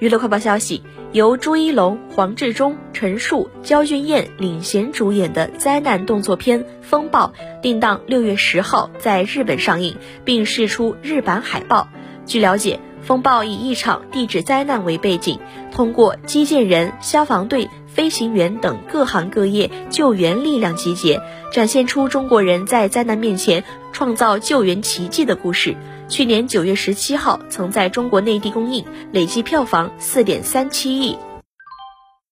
[0.00, 9.94] 娱乐快报消息，由朱一龙、黄志忠、陈数、焦俊艳领衔主演的灾难动作片《风暴》定档六月十号在日本上映，
[10.24, 11.86] 并释出日版海报。
[12.24, 15.38] 据了解，《风暴》以一场地质灾难为背景，
[15.72, 21.20] 通过基建人、消防队、飞行员等各行各业救援力量集结，
[21.52, 25.76] 展现出中国人在灾难面前创造救援奇迹的故事。
[26.08, 31.16] 去年九月十七号曾在中国内地公映，累计票房四点三七亿。